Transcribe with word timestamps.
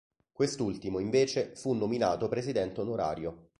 Quest'ultimo, 0.31 0.97
invece, 0.97 1.51
fu 1.53 1.73
nominato 1.73 2.27
presidente 2.27 2.81
onorario. 2.81 3.49